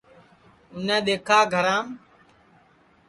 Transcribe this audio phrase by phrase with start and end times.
[0.75, 1.87] اُنیں دؔیکھا گھرام